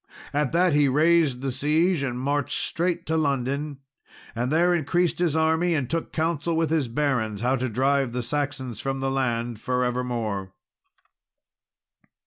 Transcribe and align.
At 0.33 0.51
that 0.53 0.73
he 0.73 0.87
raised 0.87 1.41
the 1.41 1.51
siege, 1.51 2.01
and 2.01 2.19
marched 2.19 2.57
straight 2.59 3.05
to 3.05 3.15
London, 3.15 3.77
and 4.33 4.51
there 4.51 4.73
increased 4.73 5.19
his 5.19 5.35
army, 5.35 5.75
and 5.75 5.87
took 5.87 6.11
counsel 6.11 6.57
with 6.57 6.71
his 6.71 6.87
barons 6.87 7.41
how 7.41 7.55
to 7.57 7.69
drive 7.69 8.11
the 8.11 8.23
Saxons 8.23 8.79
from 8.81 8.99
the 8.99 9.11
land 9.11 9.59
for 9.59 9.83
evermore. 9.83 10.53